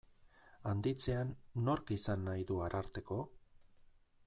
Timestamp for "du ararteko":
2.53-3.21